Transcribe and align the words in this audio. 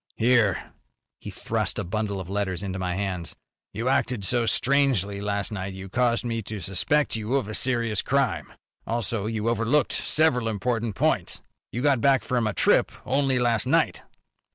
"Here." 0.15 0.73
He 1.19 1.29
thrust 1.29 1.77
a 1.77 1.83
bundle 1.83 2.19
of 2.19 2.27
letters 2.27 2.63
into 2.63 2.79
my 2.79 2.95
hands. 2.95 3.35
"You 3.71 3.87
acted 3.87 4.23
so 4.23 4.47
strangely 4.47 5.21
last 5.21 5.51
night 5.51 5.75
you 5.75 5.89
caused 5.89 6.25
me 6.25 6.41
to 6.41 6.59
suspect 6.59 7.15
you 7.15 7.35
of 7.35 7.47
a 7.47 7.53
serious 7.53 8.01
crime. 8.01 8.51
Also, 8.87 9.27
you 9.27 9.47
overlooked 9.47 9.91
several 9.93 10.47
important 10.49 10.95
points. 10.95 11.43
You 11.71 11.83
got 11.83 12.01
back 12.01 12.23
from 12.23 12.47
a 12.47 12.53
trip 12.53 12.91
only 13.05 13.37
last 13.37 13.67
night." 13.67 14.01